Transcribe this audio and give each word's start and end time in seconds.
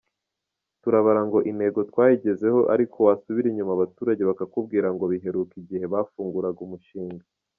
Turabara 0.81 1.21
ngo 1.27 1.37
intego 1.51 1.79
twayigezeho 1.89 2.59
ariko 2.73 2.97
wasubira 3.07 3.47
inyuma 3.49 3.71
abaturage 3.73 4.21
bakakubwira 4.29 4.87
ko 4.99 5.03
biheruka 5.11 5.53
igihe 5.61 5.85
bafunguraga 5.93 6.61
umushinga.” 6.67 7.25